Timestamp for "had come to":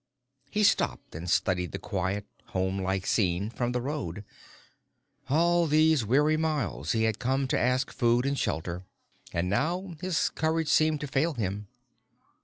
7.03-7.59